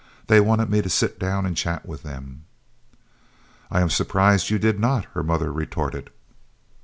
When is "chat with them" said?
1.55-2.45